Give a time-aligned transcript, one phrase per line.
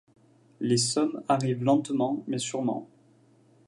[0.61, 2.87] Les sommes arrivent lentement mais sûrement.